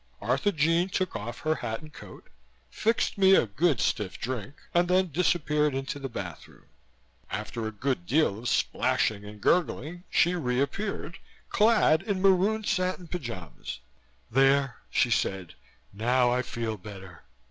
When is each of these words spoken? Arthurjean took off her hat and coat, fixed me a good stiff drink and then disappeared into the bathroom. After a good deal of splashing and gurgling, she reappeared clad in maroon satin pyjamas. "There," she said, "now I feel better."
Arthurjean 0.19 0.89
took 0.89 1.15
off 1.15 1.41
her 1.41 1.53
hat 1.53 1.81
and 1.83 1.93
coat, 1.93 2.27
fixed 2.71 3.19
me 3.19 3.35
a 3.35 3.45
good 3.45 3.79
stiff 3.79 4.19
drink 4.19 4.55
and 4.73 4.87
then 4.87 5.11
disappeared 5.11 5.75
into 5.75 5.99
the 5.99 6.09
bathroom. 6.09 6.65
After 7.29 7.67
a 7.67 7.71
good 7.71 8.07
deal 8.07 8.39
of 8.39 8.49
splashing 8.49 9.23
and 9.23 9.39
gurgling, 9.39 10.03
she 10.09 10.33
reappeared 10.33 11.19
clad 11.49 12.01
in 12.01 12.19
maroon 12.19 12.63
satin 12.63 13.09
pyjamas. 13.09 13.79
"There," 14.31 14.77
she 14.89 15.11
said, 15.11 15.53
"now 15.93 16.31
I 16.31 16.41
feel 16.41 16.77
better." 16.77 17.21